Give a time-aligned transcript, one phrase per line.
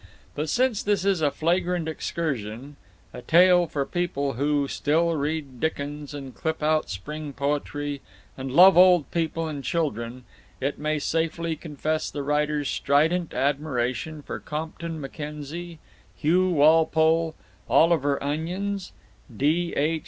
[0.33, 2.75] But since this is a flagrant excursion,
[3.13, 8.01] a tale for people who still read Dickens and clip out spring poetry
[8.35, 10.23] and love old people and children,
[10.59, 15.77] it may safely confess the writer's strident admiration for Compton Mackenzie,
[16.15, 17.35] Hugh Walpole,
[17.69, 18.93] Oliver Onions,
[19.37, 19.75] D.
[19.75, 19.99] H.